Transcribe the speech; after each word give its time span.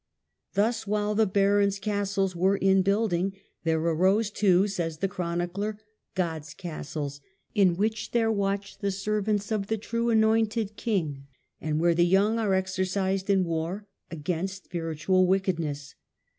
Thus, 0.55 0.87
while 0.87 1.13
the 1.13 1.27
barons' 1.27 1.77
castles 1.77 2.35
were 2.35 2.57
in 2.57 2.81
building, 2.81 3.33
there 3.63 3.77
arose, 3.77 4.31
too, 4.31 4.67
says 4.67 4.97
the 4.97 5.07
chroni 5.07 5.47
cler," 5.47 5.77
God's 6.25 6.55
castles, 6.55 7.21
in 7.53 7.75
which 7.77 8.09
there 8.09 8.31
watch 8.31 8.79
the 8.79 8.89
servants 8.89 9.51
of 9.51 9.67
the 9.67 9.77
true 9.77 10.09
anointed 10.09 10.75
King, 10.75 11.27
and 11.59 11.79
where 11.79 11.93
the 11.93 12.03
young 12.07 12.39
are 12.39 12.55
exercised 12.55 13.29
in 13.29 13.43
war 13.43 13.85
against 14.09 14.65
spiritual 14.65 15.27
wickedness 15.27 15.93